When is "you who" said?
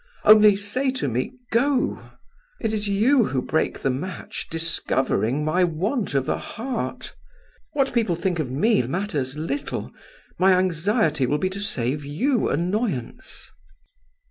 2.87-3.39